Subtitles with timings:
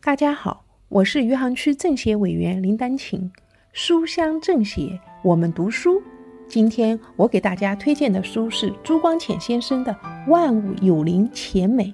[0.00, 3.30] 大家好，我是余杭区政协委员林丹琴。
[3.72, 6.00] 书香政协，我们读书。
[6.48, 9.92] 今天我给大家推荐的书是朱光潜先生的
[10.30, 11.84] 《万物有灵且美》。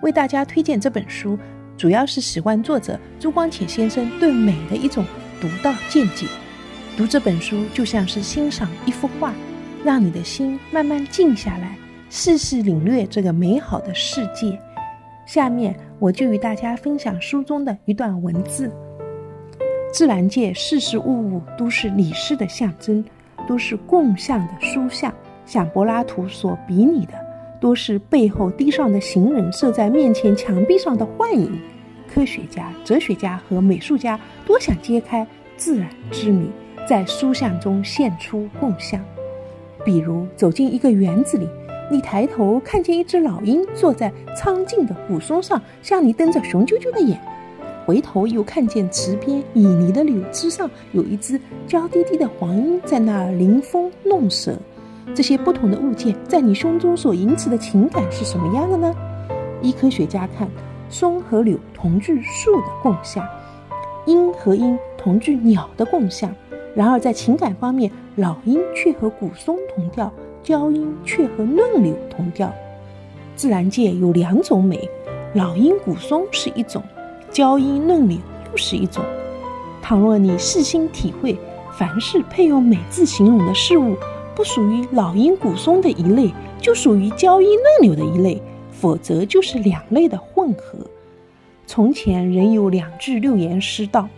[0.00, 1.38] 为大家推荐这本书，
[1.76, 5.04] 主要是喜欢作者朱光潜先生对美的一种
[5.38, 6.26] 独到见解。
[6.96, 9.34] 读这本书就像是欣赏一幅画，
[9.84, 11.76] 让你的心慢慢静下来，
[12.08, 14.58] 细细领略这个美好的世界。
[15.26, 18.72] 下面我就与大家分享书中的一段文字：
[19.92, 23.04] 自然界事事物物都是理事的象征，
[23.46, 25.12] 都是共相的书像，
[25.44, 27.12] 像柏拉图所比拟的，
[27.60, 31.60] 都是背后地上的行人射在面前墙壁上的幻影。
[32.08, 35.26] 科学家、哲学家和美术家多想揭开
[35.58, 36.50] 自然之谜，
[36.88, 38.98] 在书像中现出共相。
[39.84, 41.46] 比如走进一个园子里。
[41.92, 47.18] 你抬头看见一只老鹰坐在苍劲的古松上，向你瞪着雄赳赳的眼；
[47.84, 54.56] 回头又看见池边旖旎的柳枝上有一只娇滴滴的黄莺在那儿临风弄舌。
[55.16, 58.94] 这些不同的物件在你胸中所引起的情感是什么样的呢？
[59.60, 60.48] 依科学家看，
[60.88, 63.26] 松和柳同具树的共相，
[64.06, 66.32] 鹰和鹰同具鸟的共相。
[66.72, 70.12] 然而在情感方面，老鹰却和古松同调。
[70.42, 72.52] 娇莺却和嫩柳同调，
[73.36, 74.88] 自然界有两种美，
[75.34, 76.82] 老鹰古松是一种，
[77.30, 78.18] 娇莺嫩柳
[78.50, 79.04] 又是一种。
[79.82, 81.36] 倘若你细心体会，
[81.76, 83.96] 凡是配用美字形容的事物，
[84.34, 90.78] 不属于老鹰古松的一类，就属于娇莺嫩柳的一类，否则就是两类的混合。
[91.66, 94.08] 从前人有两句六言诗道：“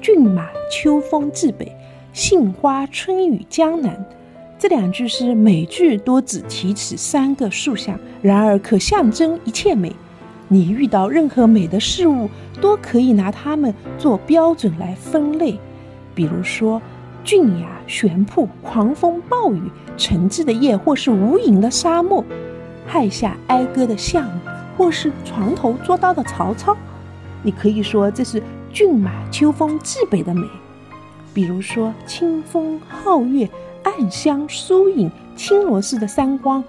[0.00, 1.74] 骏马秋风至北，
[2.12, 4.04] 杏花春雨江南。”
[4.62, 9.92] 这两句诗每句都只提起三个竖象，然而可象征一切美。
[10.46, 15.58] 你遇到任何美的事物，都可以拿它们做标准来分类。
[16.14, 16.80] 比如说，
[17.24, 19.60] 峻崖悬瀑、狂风暴雨、
[19.96, 22.22] 沉寂的夜，或是无垠的沙漠；
[22.86, 24.48] 亥下哀歌的项羽，
[24.78, 26.76] 或是床头捉刀的曹操。
[27.42, 28.40] 你可以说这是
[28.72, 30.46] 骏马秋风至北的美。
[31.34, 33.50] 比如说，清风皓月。
[33.84, 36.62] 暗香疏影，青罗似的山光，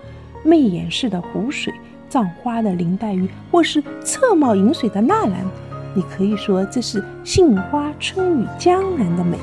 [0.44, 1.74] 媚眼似的湖水，
[2.10, 5.46] 葬花的林黛玉，或是侧帽饮水的纳兰，
[5.94, 9.38] 你可以说这是杏花春雨江南的美，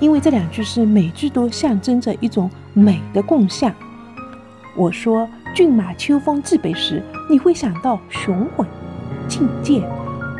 [0.00, 3.72] 因为这两句诗每句都象征着一种美的共相。
[4.74, 8.66] 我说骏马秋风至北时，你会想到雄浑
[9.28, 9.82] 境界；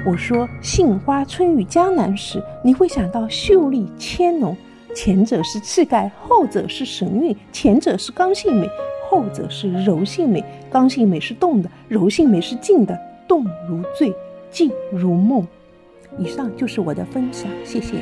[0.07, 4.57] 我说杏花春雨江南时，你会想到秀丽纤浓。
[4.95, 8.69] 前者是气概，后者是神韵；前者是刚性美，
[9.09, 10.43] 后者是柔性美。
[10.71, 12.99] 刚性美是动的，柔性美是静的。
[13.29, 14.13] 动如醉，
[14.51, 15.47] 静如梦。
[16.19, 17.97] 以上就是我的分享，谢谢。